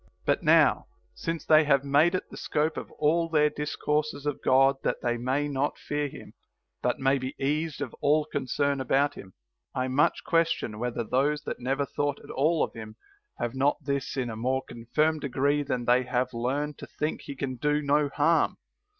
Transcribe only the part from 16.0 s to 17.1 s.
that have learned to